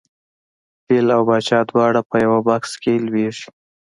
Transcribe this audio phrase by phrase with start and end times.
[0.85, 3.47] فیل او پاچا دواړه په یوه بکس کې لویږي.